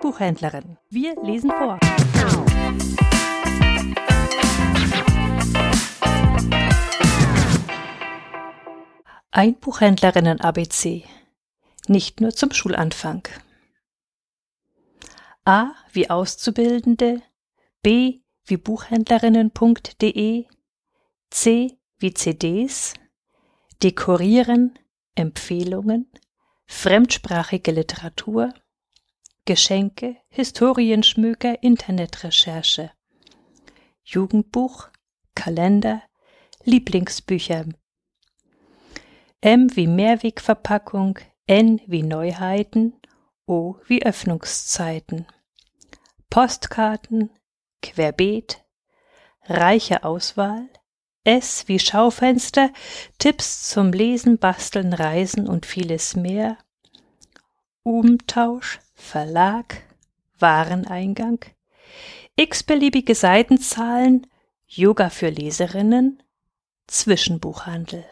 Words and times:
Buchhändlerin. 0.00 0.76
Wir 0.88 1.14
lesen 1.22 1.50
vor. 1.50 1.78
Ein 9.30 9.54
Buchhändlerinnen-ABC. 9.54 11.04
Nicht 11.88 12.20
nur 12.20 12.30
zum 12.30 12.52
Schulanfang. 12.52 13.28
A. 15.44 15.70
Wie 15.92 16.10
Auszubildende, 16.10 17.22
B. 17.82 18.20
Wie 18.44 18.56
Buchhändlerinnen.de, 18.56 20.46
C. 21.30 21.78
Wie 21.98 22.14
CDs, 22.14 22.94
Dekorieren, 23.82 24.78
Empfehlungen, 25.14 26.10
fremdsprachige 26.66 27.72
Literatur, 27.72 28.52
Geschenke, 29.44 30.16
Historienschmöker, 30.28 31.62
Internetrecherche, 31.62 32.92
Jugendbuch, 34.04 34.88
Kalender, 35.34 36.02
Lieblingsbücher, 36.64 37.64
M 39.40 39.74
wie 39.74 39.86
Mehrwegverpackung, 39.86 41.18
N 41.46 41.80
wie 41.86 42.02
Neuheiten, 42.02 42.94
O 43.46 43.76
wie 43.86 44.04
Öffnungszeiten, 44.04 45.26
Postkarten, 46.28 47.30
Querbeet, 47.82 48.62
reiche 49.44 50.04
Auswahl, 50.04 50.68
S 51.24 51.66
wie 51.66 51.78
Schaufenster, 51.78 52.70
Tipps 53.18 53.68
zum 53.68 53.92
Lesen, 53.92 54.38
Basteln, 54.38 54.92
Reisen 54.92 55.48
und 55.48 55.66
vieles 55.66 56.16
mehr, 56.16 56.58
Umtausch, 57.82 58.78
Verlag, 59.00 59.82
Wareneingang, 60.38 61.40
x-beliebige 62.36 63.16
Seitenzahlen, 63.16 64.26
Yoga 64.68 65.10
für 65.10 65.30
Leserinnen, 65.30 66.22
Zwischenbuchhandel. 66.86 68.04